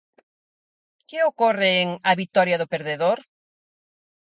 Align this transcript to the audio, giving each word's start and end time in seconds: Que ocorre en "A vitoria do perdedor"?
Que 1.07 1.19
ocorre 1.31 1.71
en 1.83 1.89
"A 2.09 2.11
vitoria 2.21 2.59
do 2.61 2.71
perdedor"? 2.73 3.19